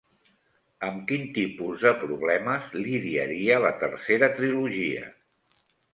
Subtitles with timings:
[0.87, 5.05] Amb quins tipus de problemes lidiaria la tercera trilogia?